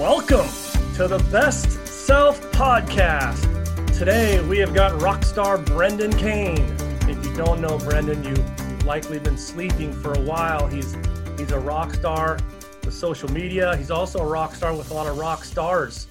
[0.00, 0.48] Welcome
[0.94, 3.44] to the Best Self Podcast.
[3.98, 6.74] Today we have got rock star Brendan Kane.
[7.02, 10.66] If you don't know Brendan, you, you've likely been sleeping for a while.
[10.68, 10.96] He's
[11.36, 12.38] he's a rock star
[12.82, 13.76] with social media.
[13.76, 16.06] He's also a rock star with a lot of rock stars.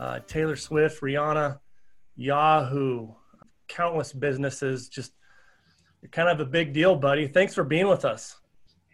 [0.00, 1.58] Uh, Taylor Swift, Rihanna,
[2.16, 3.08] Yahoo,
[3.68, 4.88] countless businesses.
[4.88, 5.12] Just
[6.00, 7.26] you're kind of a big deal, buddy.
[7.26, 8.38] Thanks for being with us.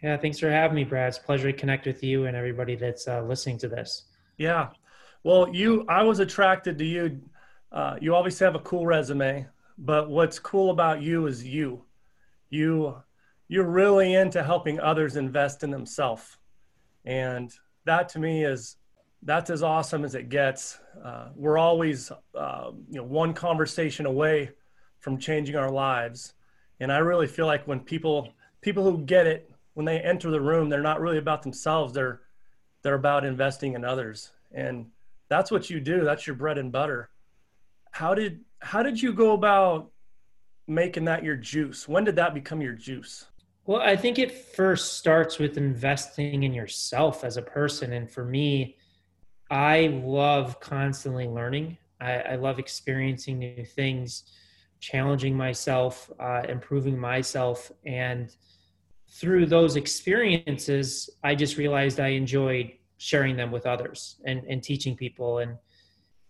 [0.03, 1.07] Yeah, thanks for having me, Brad.
[1.07, 4.07] It's a pleasure to connect with you and everybody that's uh, listening to this.
[4.41, 4.69] Yeah.
[5.23, 7.21] Well, you, I was attracted to you.
[7.71, 9.45] Uh, you obviously have a cool resume,
[9.77, 11.85] but what's cool about you is you.
[12.49, 12.95] You,
[13.47, 16.37] you're really into helping others invest in themselves,
[17.05, 17.53] and
[17.85, 18.77] that to me is
[19.21, 20.79] that's as awesome as it gets.
[21.05, 24.49] Uh, we're always, uh, you know, one conversation away
[25.01, 26.33] from changing our lives,
[26.79, 30.41] and I really feel like when people people who get it when they enter the
[30.41, 31.93] room, they're not really about themselves.
[31.93, 32.21] They're
[32.83, 34.87] they're about investing in others, and
[35.29, 36.03] that's what you do.
[36.03, 37.09] That's your bread and butter.
[37.91, 39.91] How did how did you go about
[40.67, 41.87] making that your juice?
[41.87, 43.25] When did that become your juice?
[43.65, 48.25] Well, I think it first starts with investing in yourself as a person, and for
[48.25, 48.77] me,
[49.49, 51.77] I love constantly learning.
[51.99, 54.23] I, I love experiencing new things,
[54.79, 58.35] challenging myself, uh, improving myself, and
[59.11, 64.95] through those experiences, I just realized I enjoyed sharing them with others and, and teaching
[64.95, 65.57] people and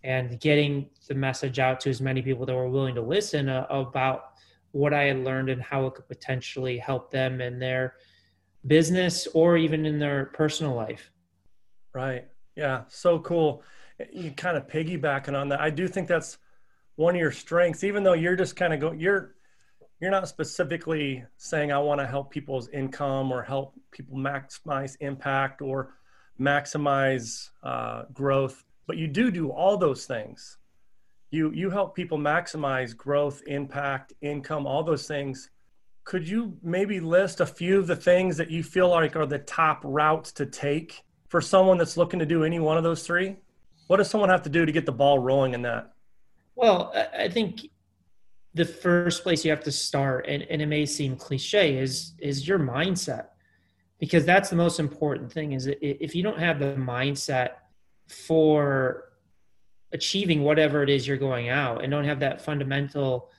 [0.04, 3.68] and getting the message out to as many people that were willing to listen uh,
[3.70, 4.32] about
[4.72, 7.96] what I had learned and how it could potentially help them in their
[8.66, 11.12] business or even in their personal life.
[11.94, 12.26] Right.
[12.56, 12.86] Yeah.
[12.88, 13.64] So cool.
[14.12, 15.60] You kind of piggybacking on that.
[15.60, 16.40] I do think that's
[16.96, 19.36] one of your strengths, even though you're just kind of going, you're,
[20.00, 25.62] you're not specifically saying I want to help people's income or help people maximize impact
[25.62, 25.94] or
[26.40, 30.58] maximize uh, growth, but you do do all those things.
[31.30, 35.50] You you help people maximize growth, impact, income, all those things.
[36.04, 39.40] Could you maybe list a few of the things that you feel like are the
[39.40, 43.38] top routes to take for someone that's looking to do any one of those three?
[43.88, 45.94] What does someone have to do to get the ball rolling in that?
[46.56, 47.62] Well, I think
[48.54, 52.48] the first place you have to start and, and it may seem cliche is is
[52.48, 53.28] your mindset
[54.02, 57.52] because that's the most important thing is if you don't have the mindset
[58.10, 59.12] for
[59.94, 63.30] achieving whatever it is you're going out and don't have that fundamental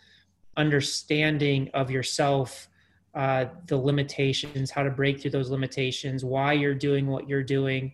[0.56, 2.68] understanding of yourself
[3.14, 7.92] uh, the limitations how to break through those limitations why you're doing what you're doing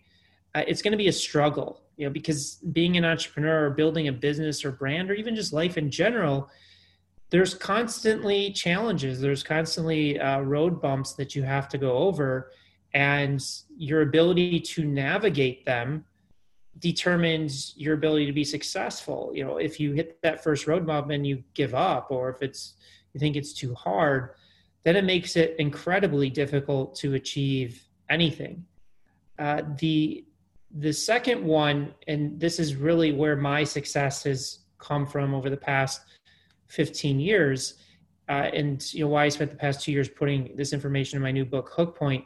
[0.55, 4.07] uh, it's going to be a struggle you know because being an entrepreneur or building
[4.09, 6.49] a business or brand or even just life in general
[7.31, 9.21] there's constantly challenges.
[9.21, 12.51] There's constantly uh, road bumps that you have to go over
[12.93, 13.43] and
[13.77, 16.05] your ability to navigate them
[16.79, 19.31] determines your ability to be successful.
[19.33, 22.41] You know if you hit that first road bump and you give up or if
[22.41, 22.75] it's
[23.13, 24.31] you think it's too hard
[24.83, 28.65] then it makes it incredibly difficult to achieve anything.
[29.37, 30.25] Uh, the
[30.77, 35.57] the second one and this is really where my success has come from over the
[35.57, 36.01] past
[36.67, 37.75] 15 years,
[38.29, 41.23] uh, and you know why I spent the past two years putting this information in
[41.23, 42.25] my new book, Hook Point,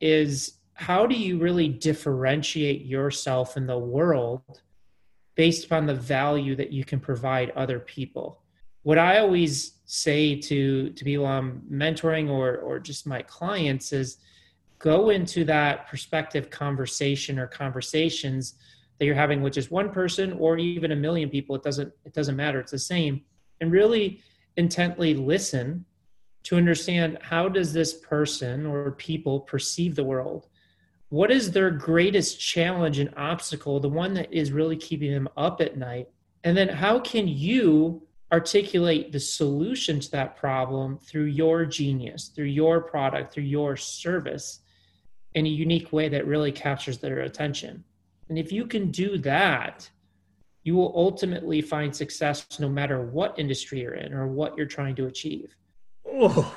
[0.00, 4.42] is how do you really differentiate yourself in the world
[5.36, 8.42] based upon the value that you can provide other people?
[8.82, 14.18] What I always say to to people I'm mentoring or or just my clients is
[14.78, 18.54] go into that perspective conversation or conversations
[18.98, 21.56] that you're having with just one person or even a million people.
[21.56, 22.60] It doesn't it doesn't matter.
[22.60, 23.22] It's the same.
[23.60, 24.20] And really
[24.56, 25.84] intently listen
[26.44, 30.46] to understand how does this person or people perceive the world?
[31.08, 35.60] What is their greatest challenge and obstacle the one that is really keeping them up
[35.60, 36.08] at night?
[36.42, 42.46] And then how can you articulate the solution to that problem through your genius through
[42.46, 44.60] your product through your service
[45.34, 47.84] in a unique way that really captures their attention?
[48.28, 49.88] And if you can do that
[50.64, 54.96] you will ultimately find success no matter what industry you're in or what you're trying
[54.96, 55.54] to achieve.
[56.16, 56.56] Oh,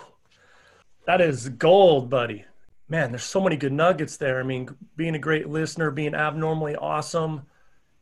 [1.07, 2.45] that is gold, buddy.
[2.89, 4.39] Man, there's so many good nuggets there.
[4.39, 7.42] I mean, being a great listener, being abnormally awesome.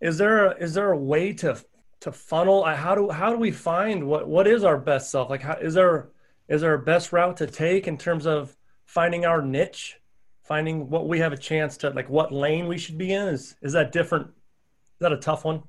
[0.02, 1.58] Is there a, is there a way to
[2.02, 2.66] to funnel?
[2.66, 5.30] How do how do we find what what is our best self?
[5.30, 6.10] Like, how, is there
[6.50, 8.56] is there a best route to take in terms of
[8.86, 9.98] finding our niche,
[10.44, 13.30] finding what we have a chance to like what lane we should be in?
[13.30, 14.28] Is is that different?
[14.28, 15.64] Is that a tough one?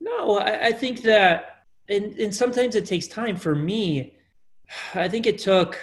[0.00, 3.36] No, I, I think that, and, and sometimes it takes time.
[3.36, 4.15] For me,
[4.94, 5.78] I think it took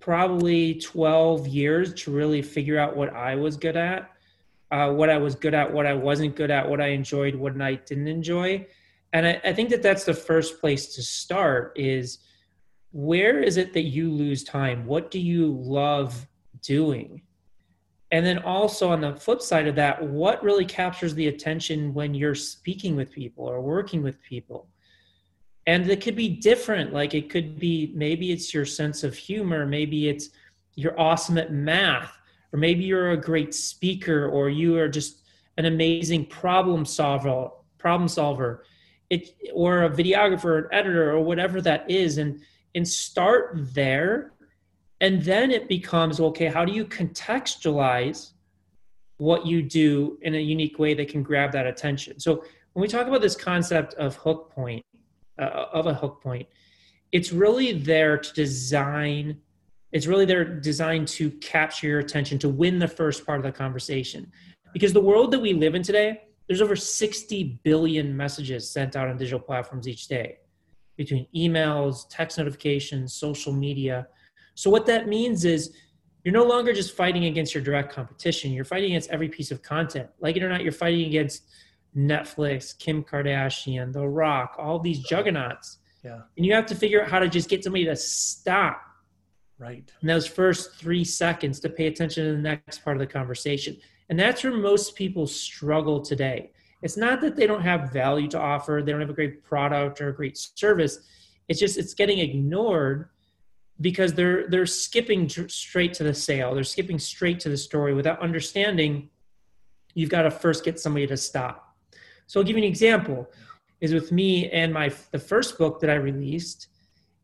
[0.00, 4.10] probably 12 years to really figure out what I was good at.
[4.72, 7.60] uh, what I was good at, what I wasn't good at, what I enjoyed, what
[7.60, 8.66] I didn't enjoy.
[9.12, 12.20] And I, I think that that's the first place to start is
[12.90, 14.86] where is it that you lose time?
[14.86, 16.26] What do you love
[16.62, 17.22] doing?
[18.10, 22.14] And then also on the flip side of that, what really captures the attention when
[22.14, 24.68] you're speaking with people or working with people?
[25.66, 26.92] And it could be different.
[26.92, 30.30] Like it could be maybe it's your sense of humor, maybe it's
[30.74, 32.18] you're awesome at math,
[32.52, 35.22] or maybe you're a great speaker, or you are just
[35.58, 38.64] an amazing problem solver, problem solver,
[39.10, 42.40] it, or a videographer, an editor, or whatever that is, and
[42.74, 44.32] and start there,
[45.00, 46.46] and then it becomes okay.
[46.46, 48.32] How do you contextualize
[49.18, 52.18] what you do in a unique way that can grab that attention?
[52.18, 54.84] So when we talk about this concept of hook point,
[55.38, 56.46] uh, of a hook point,
[57.10, 59.40] it's really there to design
[59.92, 63.52] it's really they're designed to capture your attention to win the first part of the
[63.52, 64.32] conversation.
[64.72, 69.08] Because the world that we live in today, there's over 60 billion messages sent out
[69.08, 70.38] on digital platforms each day
[70.96, 74.06] between emails, text notifications, social media.
[74.54, 75.76] So, what that means is
[76.24, 79.62] you're no longer just fighting against your direct competition, you're fighting against every piece of
[79.62, 80.08] content.
[80.20, 81.44] Like it or not, you're fighting against
[81.96, 85.78] Netflix, Kim Kardashian, The Rock, all these juggernauts.
[86.04, 86.20] Yeah.
[86.36, 88.82] And you have to figure out how to just get somebody to stop
[89.62, 89.92] Right.
[90.02, 93.76] In those first three seconds to pay attention to the next part of the conversation.
[94.08, 96.50] And that's where most people struggle today.
[96.82, 100.00] It's not that they don't have value to offer, they don't have a great product
[100.00, 100.98] or a great service.
[101.48, 103.10] It's just it's getting ignored
[103.80, 106.54] because they're they're skipping straight to the sale.
[106.54, 109.10] They're skipping straight to the story without understanding
[109.94, 111.61] you've got to first get somebody to stop.
[112.32, 113.28] So I'll give you an example.
[113.82, 116.68] Is with me and my the first book that I released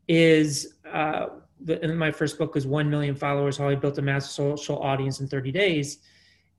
[0.07, 1.25] is uh,
[1.61, 4.79] the, in my first book was 1 million followers how i built a massive social
[4.79, 5.99] audience in 30 days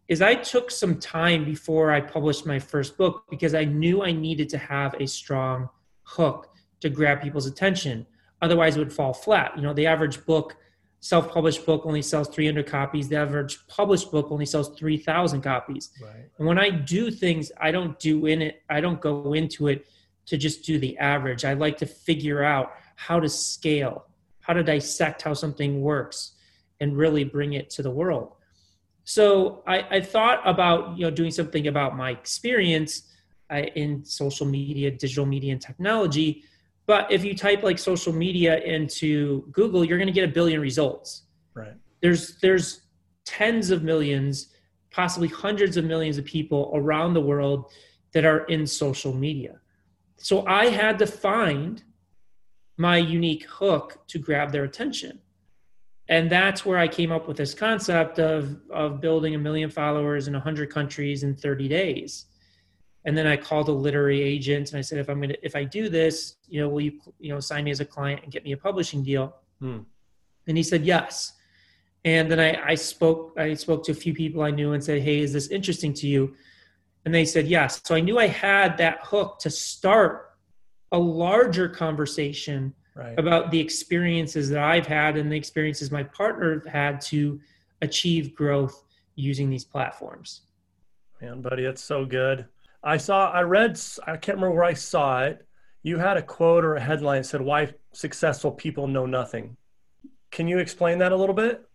[0.08, 4.12] is i took some time before i published my first book because i knew i
[4.12, 5.68] needed to have a strong
[6.02, 8.06] hook to grab people's attention
[8.42, 10.56] otherwise it would fall flat you know the average book
[11.00, 16.28] self-published book only sells 300 copies the average published book only sells 3000 copies right.
[16.38, 19.86] and when i do things i don't do in it i don't go into it
[20.26, 24.04] to just do the average i like to figure out how to scale
[24.40, 26.32] how to dissect how something works
[26.80, 28.32] and really bring it to the world.
[29.04, 33.02] So I, I thought about you know doing something about my experience
[33.50, 36.44] uh, in social media, digital media, and technology.
[36.86, 40.60] But if you type like social media into Google, you're going to get a billion
[40.60, 41.24] results.
[41.54, 41.74] Right.
[42.02, 42.82] There's there's
[43.24, 44.48] tens of millions,
[44.90, 47.70] possibly hundreds of millions of people around the world
[48.12, 49.60] that are in social media.
[50.16, 51.82] So I had to find
[52.76, 55.20] my unique hook to grab their attention.
[56.08, 60.26] And that's where I came up with this concept of, of building a million followers
[60.26, 62.26] in 100 countries in 30 days.
[63.04, 65.56] And then I called a literary agent and I said, if I'm going to, if
[65.56, 68.32] I do this, you know, will you, you know, sign me as a client and
[68.32, 69.36] get me a publishing deal?
[69.60, 69.80] Hmm.
[70.46, 71.32] And he said, yes.
[72.04, 75.02] And then I, I spoke, I spoke to a few people I knew and said,
[75.02, 76.34] Hey, is this interesting to you?
[77.04, 77.80] And they said, yes.
[77.84, 80.32] So I knew I had that hook to start
[80.92, 83.18] a larger conversation right.
[83.18, 87.40] about the experiences that I've had and the experiences my partner have had to
[87.80, 90.42] achieve growth using these platforms.
[91.20, 92.46] Man, buddy, that's so good.
[92.82, 95.46] I saw, I read, I can't remember where I saw it.
[95.82, 99.56] You had a quote or a headline that said, Why successful people know nothing.
[100.30, 101.66] Can you explain that a little bit?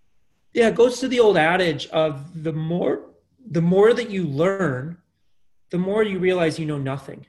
[0.54, 3.10] Yeah, it goes to the old adage of the more
[3.48, 4.98] the more that you learn,
[5.70, 7.26] the more you realize you know nothing.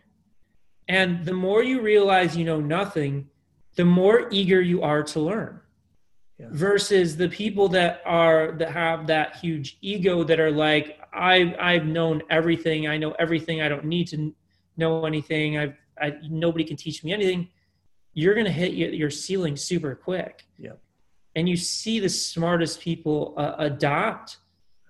[0.89, 3.29] And the more you realize you know nothing,
[3.75, 5.61] the more eager you are to learn.
[6.39, 6.47] Yeah.
[6.51, 11.87] Versus the people that are that have that huge ego that are like, I I've
[11.87, 14.35] known everything, I know everything, I don't need to
[14.77, 17.49] know anything, I've I, nobody can teach me anything.
[18.13, 20.45] You're gonna hit your ceiling super quick.
[20.59, 20.73] Yeah.
[21.35, 24.39] And you see the smartest people uh, adopt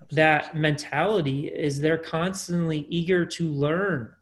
[0.00, 0.16] Absolutely.
[0.16, 4.12] that mentality is they're constantly eager to learn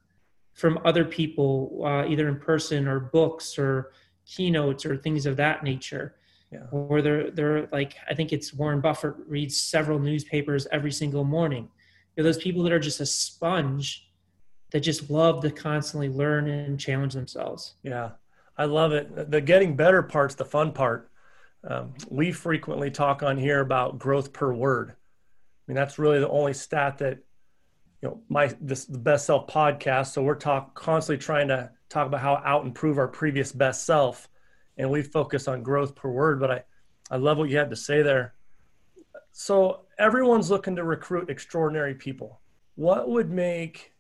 [0.54, 3.92] from other people, uh, either in person or books or
[4.24, 6.16] keynotes or things of that nature.
[6.50, 6.66] Yeah.
[6.70, 11.68] Or they're they're like I think it's Warren Buffett reads several newspapers every single morning.
[12.16, 14.08] You know, those people that are just a sponge
[14.70, 17.74] that just love to constantly learn and challenge themselves.
[17.82, 18.10] Yeah,
[18.56, 19.30] I love it.
[19.30, 21.10] The getting better part's the fun part.
[21.66, 24.90] Um, we frequently talk on here about growth per word.
[24.90, 24.94] I
[25.66, 27.18] mean, that's really the only stat that
[28.04, 32.06] you know my this the best self podcast so we're talk constantly trying to talk
[32.06, 34.28] about how out improve our previous best self
[34.76, 36.62] and we focus on growth per word but i
[37.10, 38.34] i love what you had to say there
[39.32, 42.40] so everyone's looking to recruit extraordinary people.
[42.74, 43.92] What would make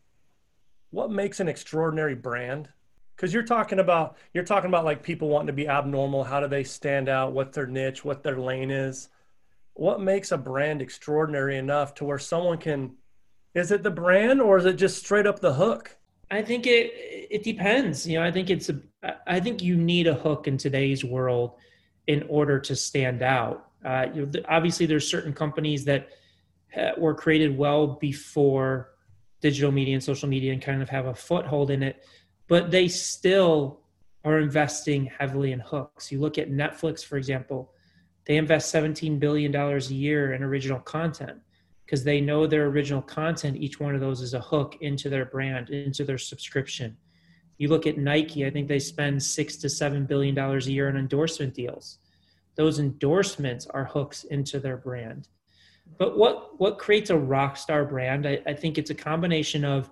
[0.90, 2.68] what makes an extraordinary brand?
[3.16, 6.24] Because you're talking about you're talking about like people wanting to be abnormal.
[6.24, 7.32] How do they stand out?
[7.32, 9.08] What their niche what their lane is.
[9.74, 12.94] What makes a brand extraordinary enough to where someone can
[13.54, 15.96] is it the brand or is it just straight up the hook?
[16.30, 16.92] I think it
[17.30, 18.80] it depends you know i think it's a
[19.26, 21.56] i think you need a hook in today's world
[22.06, 26.08] in order to stand out uh, you know, obviously there's certain companies that
[26.98, 28.90] were created well before
[29.40, 32.04] digital media and social media and kind of have a foothold in it
[32.48, 33.80] but they still
[34.24, 36.10] are investing heavily in hooks.
[36.10, 37.72] You look at netflix for example
[38.26, 41.38] they invest 17 billion dollars a year in original content
[41.84, 45.26] because they know their original content each one of those is a hook into their
[45.26, 46.96] brand into their subscription.
[47.58, 50.88] You look at nike i think they spend six to seven billion dollars a year
[50.88, 51.98] on endorsement deals
[52.56, 55.28] those endorsements are hooks into their brand.
[55.98, 59.90] But what what creates a rock star brand I, I think it's a combination of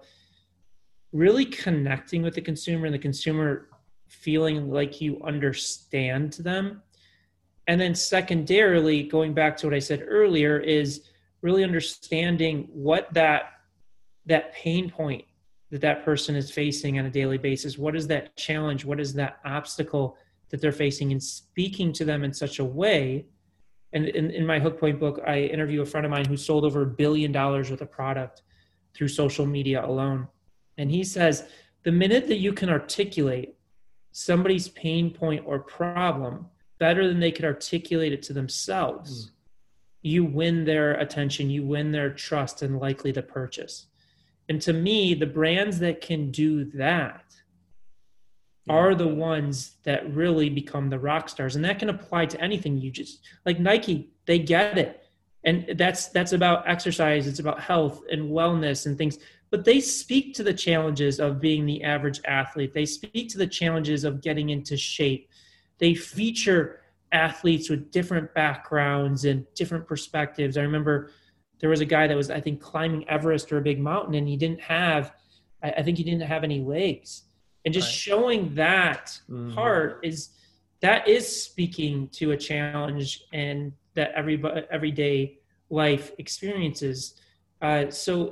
[1.13, 3.69] really connecting with the consumer and the consumer
[4.09, 6.83] feeling like you understand them.
[7.67, 11.09] And then secondarily going back to what i said earlier is
[11.43, 13.53] really understanding what that
[14.27, 15.25] that pain point
[15.73, 17.79] that that person is facing on a daily basis.
[17.79, 18.85] What is that challenge?
[18.85, 20.19] What is that obstacle
[20.53, 23.27] that they're facing and speaking to them in such a way.
[23.95, 26.65] And in, in my hook point book i interview a friend of mine who sold
[26.65, 28.43] over a billion dollars worth of product
[28.95, 30.29] through social media alone.
[30.79, 31.49] And he says
[31.83, 33.55] the minute that you can articulate
[34.13, 36.47] somebody's pain point or problem
[36.79, 39.31] better than they could articulate it to themselves mm.
[40.03, 43.87] you win their attention you win their trust and likely to purchase.
[44.51, 47.25] And to me the brands that can do that
[48.69, 52.79] are the ones that really become the rock stars and that can apply to anything
[52.79, 54.99] you just like nike they get it.
[55.45, 59.19] And that's that's about exercise it's about health and wellness and things
[59.51, 62.73] but they speak to the challenges of being the average athlete.
[62.73, 65.29] They speak to the challenges of getting into shape.
[65.77, 66.81] They feature
[67.13, 70.57] athletes with different backgrounds and different perspectives.
[70.57, 71.11] I remember
[71.63, 74.29] there was a guy that was i think climbing everest or a big mountain and
[74.29, 75.15] he didn't have
[75.63, 77.23] i think he didn't have any legs
[77.65, 77.95] and just right.
[77.95, 79.55] showing that mm-hmm.
[79.55, 80.31] part is
[80.81, 85.39] that is speaking to a challenge and that every everyday
[85.71, 87.15] life experiences.
[87.61, 88.31] Uh, so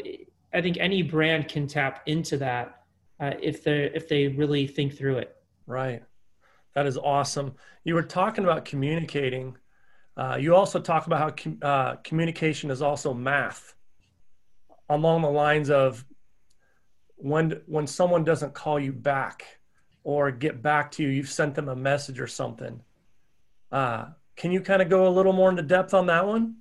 [0.52, 2.80] i think any brand can tap into that
[3.20, 5.36] uh, if they if they really think through it.
[5.66, 6.02] Right.
[6.74, 7.54] That is awesome.
[7.84, 9.56] You were talking about communicating.
[10.16, 13.74] Uh, you also talk about how com- uh, communication is also math
[14.88, 16.04] along the lines of
[17.22, 19.58] when when someone doesn't call you back
[20.04, 22.80] or get back to you you've sent them a message or something.
[23.70, 26.56] Uh, can you kind of go a little more into depth on that one?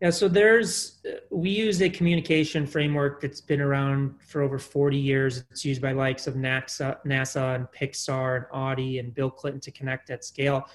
[0.00, 5.44] Yeah so there's we use a communication framework that's been around for over 40 years.
[5.50, 9.70] It's used by likes of nasa nasa and pixar and audi and bill clinton to
[9.70, 10.68] connect at scale.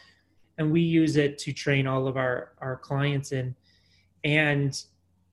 [0.58, 3.56] And we use it to train all of our our clients in.
[4.24, 4.82] And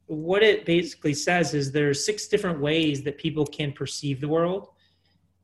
[0.06, 4.28] what it basically says is there are six different ways that people can perceive the
[4.28, 4.68] world.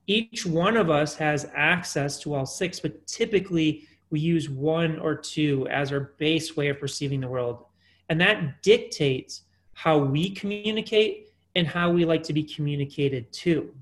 [0.07, 5.15] Each one of us has access to all six, but typically we use one or
[5.17, 7.65] two as our base way of perceiving the world.
[8.09, 9.43] And that dictates
[9.75, 13.75] how we communicate and how we like to be communicated to.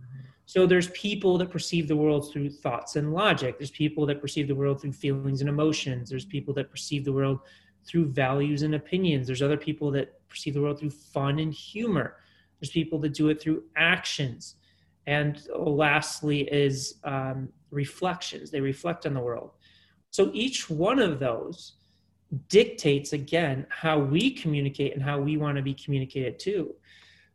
[0.47, 3.59] So there's people that perceive the world through thoughts and logic.
[3.59, 6.11] There's people that perceive the world through feelings and emotions.
[6.11, 7.41] There's people that perceive the world
[7.87, 9.27] through values and opinions.
[9.27, 12.17] There's other people that perceive the world through fun and humor.
[12.61, 14.57] There's people that do it through actions.
[15.07, 18.51] And lastly, is um, reflections.
[18.51, 19.53] They reflect on the world.
[20.11, 21.75] So each one of those
[22.49, 26.75] dictates, again, how we communicate and how we want to be communicated to.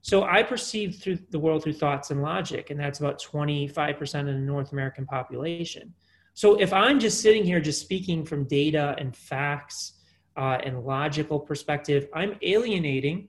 [0.02, 4.25] So I perceive through the world through thoughts and logic, and that's about 25% of
[4.28, 5.94] the North American population.
[6.36, 9.94] So if I'm just sitting here just speaking from data and facts
[10.38, 13.27] uh, and logical perspective, I'm alienating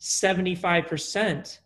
[0.00, 1.58] 75%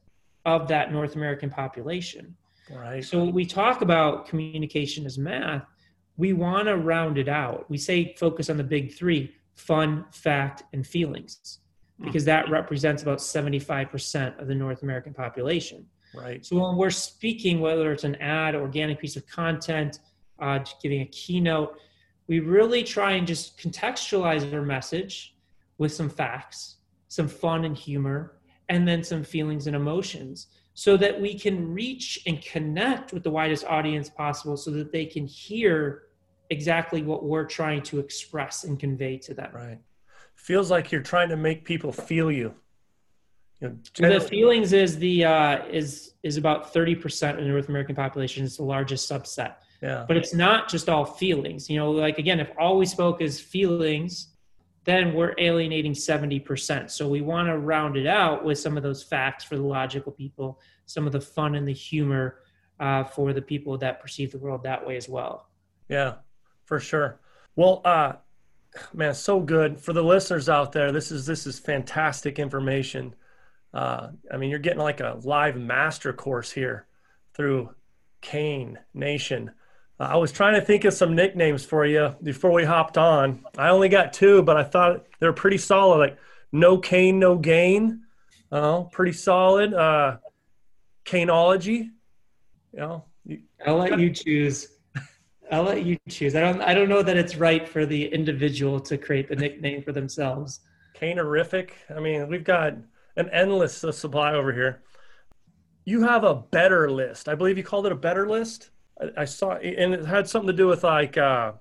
[0.44, 2.36] of that North American population.
[2.70, 3.04] Right.
[3.04, 5.64] So we talk about communication as math,
[6.16, 7.68] we want to round it out.
[7.68, 11.60] We say focus on the big three fun, fact, and feelings,
[11.98, 12.06] hmm.
[12.06, 15.86] because that represents about 75% of the North American population.
[16.14, 16.44] Right.
[16.44, 19.98] So when we're speaking, whether it's an ad, organic piece of content,
[20.38, 21.78] uh, giving a keynote,
[22.26, 25.36] we really try and just contextualize our message
[25.78, 26.76] with some facts,
[27.08, 28.36] some fun and humor,
[28.68, 33.30] and then some feelings and emotions so that we can reach and connect with the
[33.30, 36.02] widest audience possible so that they can hear
[36.50, 39.50] exactly what we're trying to express and convey to them.
[39.52, 39.78] Right.
[40.34, 42.54] Feels like you're trying to make people feel you.
[43.60, 47.68] You know, the feelings is the uh, is is about thirty percent of the North
[47.68, 48.44] American population.
[48.44, 49.54] It's the largest subset,
[49.84, 51.68] yeah, but it's not just all feelings.
[51.68, 54.28] You know, like again, if all we spoke is feelings,
[54.84, 56.90] then we're alienating seventy percent.
[56.90, 60.12] So we want to round it out with some of those facts for the logical
[60.12, 62.40] people, some of the fun and the humor
[62.80, 65.48] uh, for the people that perceive the world that way as well.
[65.88, 66.14] yeah,
[66.64, 67.20] for sure.
[67.56, 68.14] Well, uh,
[68.92, 70.92] man, so good for the listeners out there.
[70.92, 73.14] This is this is fantastic information.
[73.72, 76.86] Uh, I mean, you're getting like a live master course here
[77.34, 77.70] through
[78.20, 79.50] Kane Nation.
[80.00, 83.44] Uh, I was trying to think of some nicknames for you before we hopped on.
[83.56, 85.98] I only got two, but I thought they're pretty solid.
[85.98, 86.18] Like
[86.52, 88.02] no cane, no gain.
[88.50, 89.72] Oh, pretty solid.
[89.74, 90.18] Uh,
[91.04, 91.90] Caneology.
[92.72, 94.68] You know, you- I'll let you choose.
[95.52, 96.34] I'll let you choose.
[96.34, 96.60] I don't.
[96.62, 100.60] I don't know that it's right for the individual to create the nickname for themselves.
[100.98, 101.70] Canerific.
[101.94, 102.74] I mean, we've got
[103.16, 104.82] an endless supply over here.
[105.84, 107.28] You have a better list.
[107.28, 108.70] I believe you called it a better list.
[109.16, 111.52] I, saw, and it had something to do with like, uh,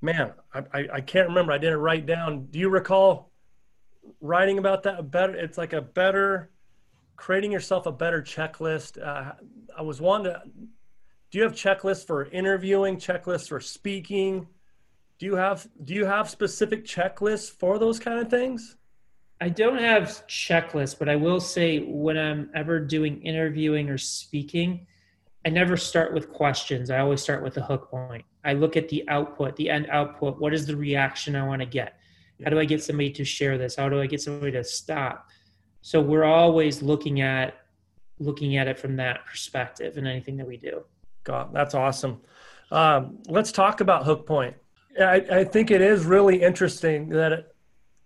[0.00, 1.52] man, I, I, I can't remember.
[1.52, 2.46] I didn't write down.
[2.50, 3.30] Do you recall
[4.20, 5.10] writing about that?
[5.10, 5.34] Better.
[5.34, 6.50] It's like a better,
[7.16, 9.02] creating yourself a better checklist.
[9.02, 9.32] Uh,
[9.76, 10.42] I was wanting to.
[11.30, 12.98] Do you have checklists for interviewing?
[12.98, 14.48] Checklists for speaking?
[15.18, 18.76] Do you have Do you have specific checklists for those kind of things?
[19.40, 24.86] I don't have checklists, but I will say when I'm ever doing interviewing or speaking,
[25.44, 26.90] I never start with questions.
[26.90, 28.24] I always start with the hook point.
[28.44, 30.38] I look at the output, the end output.
[30.38, 31.98] What is the reaction I want to get?
[32.44, 33.76] How do I get somebody to share this?
[33.76, 35.28] How do I get somebody to stop?
[35.80, 37.58] So we're always looking at
[38.18, 40.84] looking at it from that perspective in anything that we do.
[41.24, 42.20] God, that's awesome.
[42.70, 44.54] Um, let's talk about hook point.
[45.00, 47.52] I, I think it is really interesting that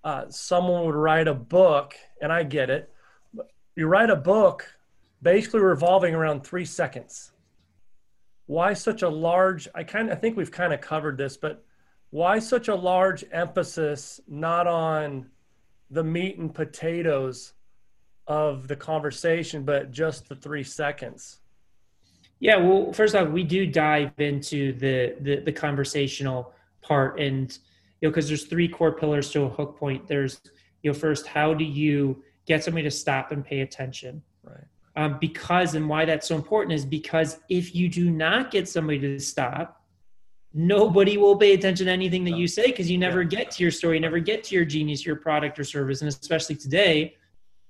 [0.04, 2.90] uh, someone would write a book, and I get it.
[3.74, 4.66] You write a book
[5.26, 7.32] basically revolving around three seconds.
[8.46, 9.66] Why such a large?
[9.74, 11.64] I kind of I think we've kind of covered this, but
[12.10, 15.26] why such a large emphasis not on
[15.90, 17.54] the meat and potatoes
[18.28, 21.40] of the conversation, but just the three seconds?
[22.38, 27.50] Yeah, well, first off, we do dive into the the, the conversational part, and
[28.00, 30.06] you know, because there's three core pillars to a hook point.
[30.06, 30.40] There's
[30.84, 34.22] you know, first, how do you get somebody to stop and pay attention?
[34.96, 38.98] Um, because and why that's so important is because if you do not get somebody
[39.00, 39.82] to stop,
[40.54, 43.70] nobody will pay attention to anything that you say because you never get to your
[43.70, 47.14] story, you never get to your genius, your product or service, and especially today,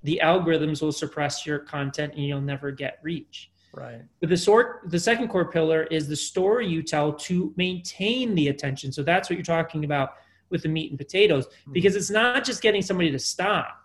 [0.05, 3.51] the algorithms will suppress your content and you'll never get reach.
[3.75, 4.03] Right.
[4.21, 8.49] But the sort the second core pillar is the story you tell to maintain the
[8.49, 8.93] attention.
[8.93, 10.15] So that's what you're talking about
[10.49, 11.47] with the meat and potatoes.
[11.73, 13.83] Because it's not just getting somebody to stop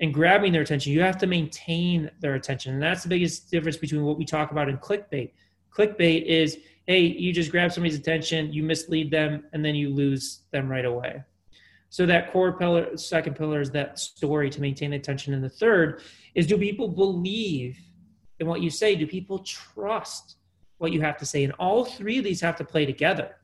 [0.00, 0.92] and grabbing their attention.
[0.92, 2.74] You have to maintain their attention.
[2.74, 5.32] And that's the biggest difference between what we talk about in clickbait.
[5.76, 10.40] Clickbait is, hey, you just grab somebody's attention, you mislead them, and then you lose
[10.52, 11.22] them right away.
[11.90, 15.34] So that core pillar, second pillar is that story to maintain attention.
[15.34, 16.02] And the third
[16.34, 17.78] is do people believe
[18.38, 18.94] in what you say?
[18.94, 20.36] Do people trust
[20.78, 21.44] what you have to say?
[21.44, 23.36] And all three of these have to play together.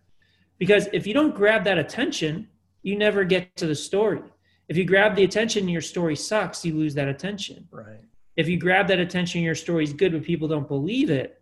[0.58, 2.48] Because if you don't grab that attention,
[2.82, 4.22] you never get to the story.
[4.68, 7.68] If you grab the attention and your story sucks, you lose that attention.
[7.70, 8.00] Right.
[8.36, 11.40] If you grab that attention your story is good, but people don't believe it,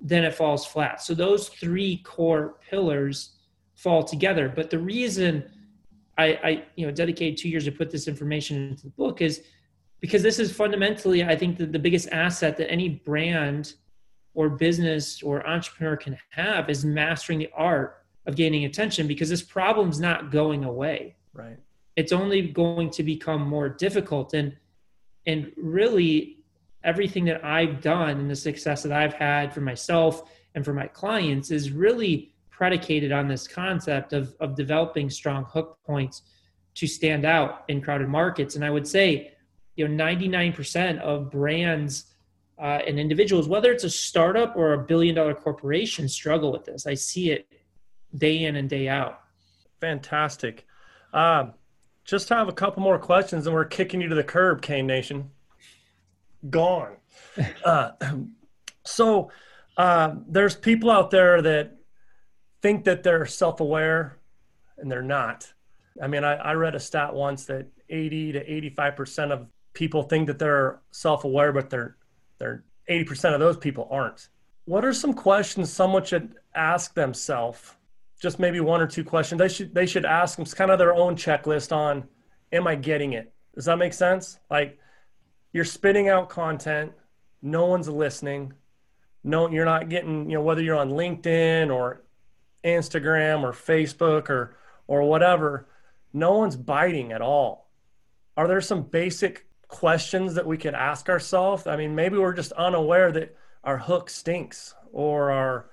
[0.00, 1.00] then it falls flat.
[1.02, 3.36] So those three core pillars
[3.76, 4.48] fall together.
[4.48, 5.44] But the reason
[6.18, 9.42] I, I you know dedicated two years to put this information into the book is
[10.00, 13.74] because this is fundamentally, I think, the, the biggest asset that any brand
[14.34, 19.42] or business or entrepreneur can have is mastering the art of gaining attention because this
[19.42, 21.56] problem's not going away Right.
[21.96, 24.34] It's only going to become more difficult.
[24.34, 24.56] And
[25.26, 26.38] and really
[26.84, 30.86] everything that i've done and the success that i've had for myself and for my
[30.86, 36.22] clients is really predicated on this concept of of developing strong hook points
[36.74, 38.56] to stand out in crowded markets.
[38.56, 39.32] And i would say
[39.76, 42.06] you know 99% of brands
[42.58, 46.86] uh, and individuals whether it's a startup or a billion dollar corporation struggle with this.
[46.86, 47.46] I see it
[48.16, 49.20] day in and day out.
[49.80, 50.66] Fantastic.
[51.14, 51.54] Um,
[52.04, 55.30] just have a couple more questions and we're kicking you to the curb, Kane Nation.
[56.48, 56.96] Gone.
[57.64, 57.92] Uh,
[58.84, 59.30] so
[59.76, 61.76] uh, there's people out there that
[62.62, 64.18] think that they're self-aware
[64.78, 65.52] and they're not.
[66.02, 68.44] I mean, I, I read a stat once that 80 to
[68.80, 71.96] 85% of people think that they're self-aware, but they're
[72.38, 74.28] they're 80% of those people aren't.
[74.64, 77.74] What are some questions someone should ask themselves
[78.22, 79.40] just maybe one or two questions.
[79.40, 82.04] They should they should ask them kind of their own checklist on,
[82.52, 83.32] am I getting it?
[83.54, 84.38] Does that make sense?
[84.48, 84.78] Like,
[85.52, 86.92] you're spitting out content,
[87.42, 88.52] no one's listening.
[89.24, 92.02] No, you're not getting, you know, whether you're on LinkedIn or
[92.64, 94.56] Instagram or Facebook or
[94.86, 95.68] or whatever,
[96.12, 97.70] no one's biting at all.
[98.36, 101.66] Are there some basic questions that we could ask ourselves?
[101.66, 105.70] I mean, maybe we're just unaware that our hook stinks or our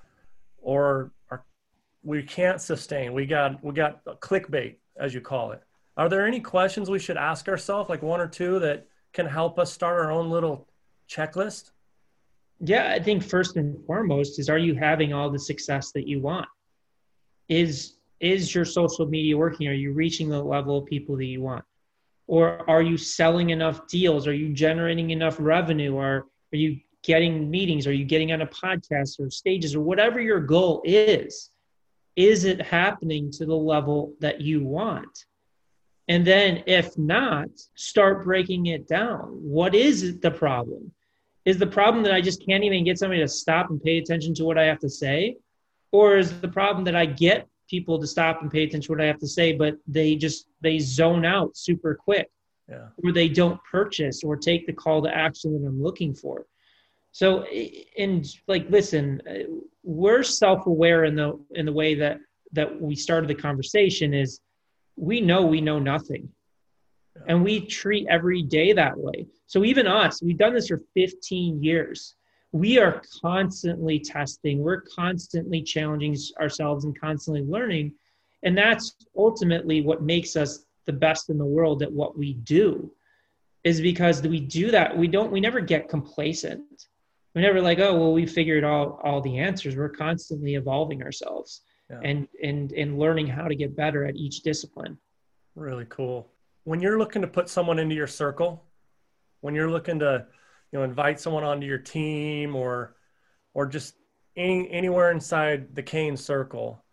[0.58, 1.12] or
[2.02, 3.12] we can't sustain.
[3.12, 5.62] We got we got clickbait as you call it.
[5.96, 9.58] Are there any questions we should ask ourselves, like one or two, that can help
[9.58, 10.68] us start our own little
[11.08, 11.72] checklist?
[12.60, 16.20] Yeah, I think first and foremost is are you having all the success that you
[16.20, 16.46] want?
[17.48, 19.66] Is is your social media working?
[19.68, 21.64] Are you reaching the level of people that you want?
[22.26, 24.26] Or are you selling enough deals?
[24.28, 25.94] Are you generating enough revenue?
[25.94, 27.86] Or are you getting meetings?
[27.86, 31.50] Are you getting on a podcast or stages or whatever your goal is?
[32.16, 35.26] Is it happening to the level that you want?
[36.08, 39.28] And then, if not, start breaking it down.
[39.42, 40.92] What is the problem?
[41.44, 44.34] Is the problem that I just can't even get somebody to stop and pay attention
[44.34, 45.36] to what I have to say?
[45.92, 49.00] Or is the problem that I get people to stop and pay attention to what
[49.00, 52.28] I have to say, but they just they zone out super quick,
[52.68, 52.88] yeah.
[53.02, 56.46] or they don't purchase or take the call to action that I'm looking for.
[57.12, 57.44] So,
[57.98, 59.50] and like, listen, uh,
[59.82, 62.18] we're self-aware in the in the way that
[62.52, 64.40] that we started the conversation is
[64.96, 66.28] we know we know nothing,
[67.16, 67.22] yeah.
[67.28, 69.26] and we treat every day that way.
[69.46, 72.14] So even us, we've done this for 15 years.
[72.52, 74.58] We are constantly testing.
[74.58, 77.92] We're constantly challenging ourselves and constantly learning.
[78.42, 82.90] And that's ultimately what makes us the best in the world at what we do
[83.64, 84.96] is because we do that.
[84.96, 86.86] We don't we never get complacent
[87.34, 91.62] we never like oh well we figured all all the answers we're constantly evolving ourselves
[91.88, 92.00] yeah.
[92.04, 94.96] and and and learning how to get better at each discipline
[95.54, 96.28] really cool
[96.64, 98.64] when you're looking to put someone into your circle
[99.40, 100.26] when you're looking to
[100.72, 102.94] you know invite someone onto your team or
[103.54, 103.94] or just
[104.36, 106.84] any anywhere inside the Kane circle,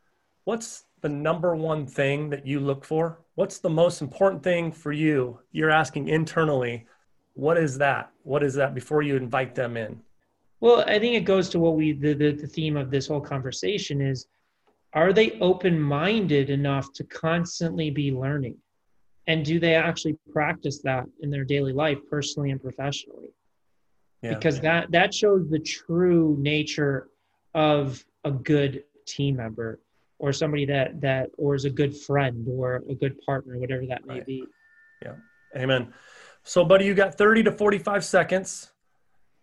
[0.44, 3.20] what's the number one thing that you look for?
[3.36, 5.40] What's the most important thing for you?
[5.52, 6.88] You're asking internally,
[7.34, 8.12] what is that?
[8.24, 10.02] What is that before you invite them in?
[10.60, 13.22] Well, I think it goes to what we the, the, the theme of this whole
[13.22, 14.28] conversation is
[14.94, 18.58] are they open-minded enough to constantly be learning?
[19.28, 23.30] And do they actually practice that in their daily life, personally and professionally?
[24.22, 24.34] yeah.
[24.34, 27.10] because that that shows the true nature
[27.54, 29.80] of a good team member
[30.20, 34.06] or somebody that that or is a good friend or a good partner whatever that
[34.06, 34.26] may right.
[34.26, 34.44] be
[35.02, 35.14] yeah
[35.56, 35.94] amen
[36.44, 38.72] so buddy you got 30 to 45 seconds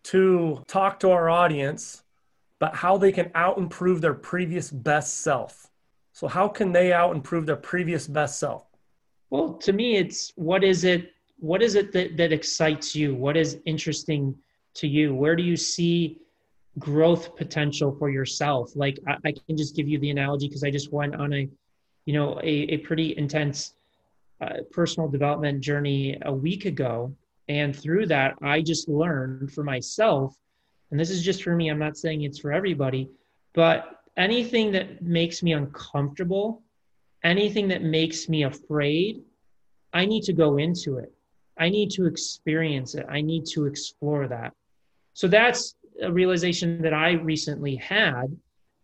[0.05, 2.03] to talk to our audience
[2.61, 5.71] about how they can out improve their previous best self
[6.13, 8.67] so how can they out improve their previous best self
[9.31, 13.37] well to me it's what is it what is it that, that excites you what
[13.37, 14.35] is interesting
[14.75, 15.15] to you?
[15.15, 16.19] Where do you see
[16.79, 18.75] growth potential for yourself?
[18.75, 21.49] Like I, I can just give you the analogy because I just went on a,
[22.05, 23.75] you know, a, a pretty intense
[24.41, 27.15] uh, personal development journey a week ago.
[27.49, 30.37] And through that, I just learned for myself,
[30.91, 33.11] and this is just for me, I'm not saying it's for everybody,
[33.53, 36.63] but anything that makes me uncomfortable,
[37.23, 39.23] anything that makes me afraid,
[39.93, 41.13] I need to go into it.
[41.59, 43.07] I need to experience it.
[43.09, 44.53] I need to explore that.
[45.13, 48.37] So that's a realization that I recently had.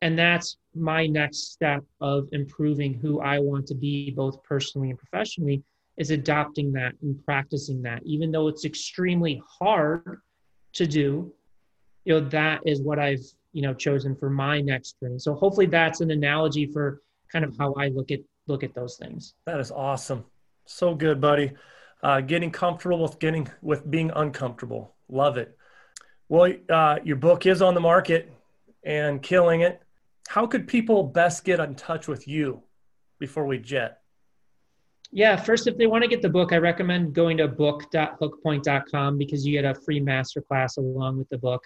[0.02, 4.98] And that's my next step of improving who I want to be, both personally and
[4.98, 5.62] professionally,
[6.00, 8.00] is adopting that and practicing that.
[8.06, 10.22] Even though it's extremely hard
[10.72, 11.30] to do,
[12.06, 15.18] you know, that is what I've, you know, chosen for my next journey.
[15.18, 18.96] So hopefully that's an analogy for kind of how I look at look at those
[18.96, 19.34] things.
[19.44, 20.24] That is awesome.
[20.64, 21.52] So good, buddy.
[22.02, 24.94] Uh, getting comfortable with getting with being uncomfortable.
[25.10, 25.54] Love it.
[26.30, 28.32] Well, uh, your book is on the market
[28.82, 29.82] and killing it.
[30.28, 32.62] How could people best get in touch with you
[33.18, 34.00] before we jet?
[35.12, 39.44] Yeah, first, if they want to get the book, I recommend going to book.hookpoint.com because
[39.44, 41.64] you get a free masterclass along with the book.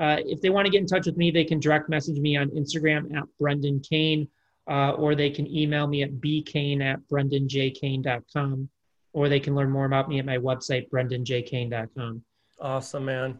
[0.00, 2.36] Uh, if they want to get in touch with me, they can direct message me
[2.36, 4.28] on Instagram at Brendan Kane,
[4.70, 8.68] uh, or they can email me at bkane at brendanjkane.com,
[9.12, 12.22] or they can learn more about me at my website, brendanjkane.com.
[12.60, 13.38] Awesome, man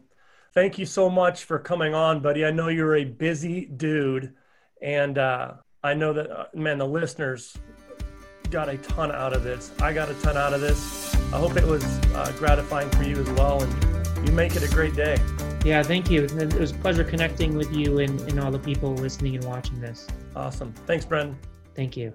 [0.53, 2.45] thank you so much for coming on, buddy.
[2.45, 4.33] I know you're a busy dude,
[4.81, 7.55] and uh, I know that, uh, man, the listeners
[8.49, 9.71] got a ton out of this.
[9.79, 11.13] I got a ton out of this.
[11.33, 11.83] I hope it was
[12.15, 15.17] uh, gratifying for you as well, and you make it a great day.
[15.63, 16.23] Yeah, thank you.
[16.23, 19.79] It was a pleasure connecting with you and, and all the people listening and watching
[19.79, 20.07] this.
[20.35, 20.73] Awesome.
[20.85, 21.37] Thanks, Brendan.
[21.75, 22.13] Thank you.